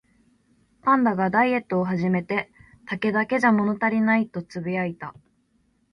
[0.81, 2.51] パンダがダイエットを始めて、
[2.89, 5.13] 「竹だけじゃ物足りない」とつぶやいた